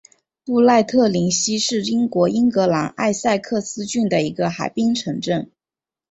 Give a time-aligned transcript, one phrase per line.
[0.43, 5.51] 布赖特灵西是英国英格兰埃塞克斯郡的一个海滨城镇。